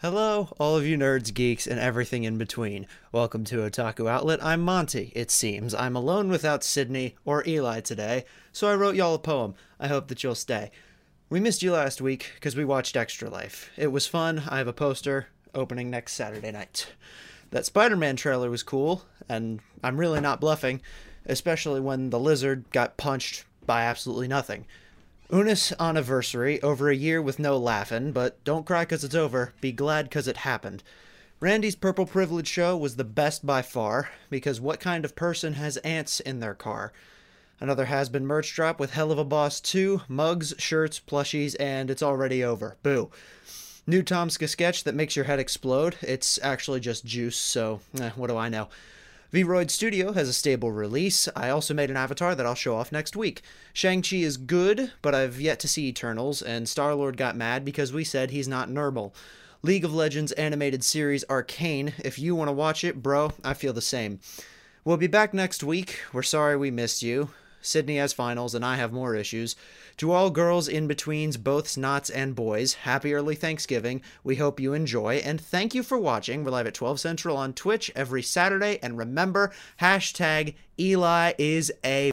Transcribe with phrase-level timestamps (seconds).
[0.00, 2.86] Hello, all of you nerds, geeks, and everything in between.
[3.10, 4.38] Welcome to Otaku Outlet.
[4.40, 5.10] I'm Monty.
[5.16, 9.56] It seems I'm alone without Sydney or Eli today, so I wrote y'all a poem.
[9.80, 10.70] I hope that you'll stay.
[11.28, 13.72] We missed you last week because we watched Extra Life.
[13.76, 14.44] It was fun.
[14.48, 16.92] I have a poster opening next Saturday night.
[17.50, 20.80] That Spider Man trailer was cool, and I'm really not bluffing,
[21.26, 24.64] especially when the lizard got punched by absolutely nothing.
[25.30, 29.52] Unus Annus anniversary, over a year with no laughing, but don't cry 'cause it's over,
[29.60, 30.82] be glad 'cause it happened.
[31.38, 35.76] Randy's Purple Privilege show was the best by far, because what kind of person has
[35.78, 36.94] ants in their car?
[37.60, 42.76] Another Hazbin merch drop with Helluva Boss 2, mugs, shirts, plushies, and it's already over.
[42.82, 43.10] Boo.
[43.86, 45.96] New Tomska sketch that makes your head explode.
[46.00, 48.68] It's actually just juice, so eh, what do I know?
[49.32, 51.28] Vroid Studio has a stable release.
[51.36, 53.42] I also made an avatar that I'll show off next week.
[53.74, 58.04] Shang-Chi is good, but I've yet to see Eternals, and Star-Lord got mad because we
[58.04, 59.14] said he's not normal.
[59.62, 61.92] League of Legends animated series Arcane.
[61.98, 64.20] If you want to watch it, bro, I feel the same.
[64.82, 66.00] We'll be back next week.
[66.14, 67.28] We're sorry we missed you.
[67.68, 69.54] Sydney has finals, and I have more issues.
[69.98, 74.00] To all girls in betweens, both snots and boys, happy early Thanksgiving.
[74.24, 76.44] We hope you enjoy, and thank you for watching.
[76.44, 82.06] We're live at 12 Central on Twitch every Saturday, and remember, hashtag Eli is a